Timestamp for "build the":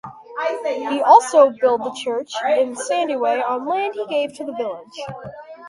1.51-1.91